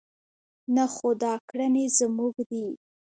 نه 0.75 0.85
خو 0.93 1.09
دا 1.23 1.33
کړنې 1.49 1.85
زموږ 1.97 2.33
دي. 2.49 2.65